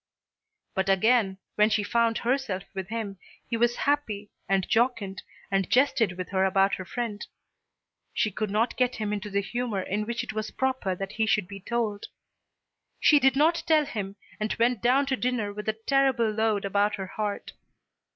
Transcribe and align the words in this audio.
But 0.73 0.89
again, 0.89 1.37
when 1.57 1.69
she 1.69 1.83
found 1.83 2.17
herself 2.17 2.63
with 2.73 2.89
him, 2.89 3.19
he 3.47 3.55
was 3.55 3.75
happy, 3.85 4.31
and 4.49 4.67
jocund, 4.67 5.21
and 5.51 5.69
jested 5.69 6.13
with 6.17 6.29
her 6.29 6.43
about 6.43 6.73
her 6.73 6.85
friend. 6.85 7.23
She 8.11 8.31
could 8.31 8.49
not 8.49 8.75
get 8.77 8.95
him 8.95 9.13
into 9.13 9.29
the 9.29 9.43
humour 9.43 9.81
in 9.83 10.07
which 10.07 10.23
it 10.23 10.33
was 10.33 10.49
proper 10.49 10.95
that 10.95 11.11
he 11.11 11.27
should 11.27 11.47
be 11.47 11.59
told. 11.59 12.05
She 12.99 13.19
did 13.19 13.35
not 13.35 13.61
tell 13.67 13.85
him, 13.85 14.15
and 14.39 14.55
went 14.57 14.81
down 14.81 15.05
to 15.05 15.15
dinner 15.15 15.53
with 15.53 15.67
the 15.67 15.73
terrible 15.85 16.31
load 16.31 16.65
about 16.65 16.95
her 16.95 17.05
heart. 17.05 17.51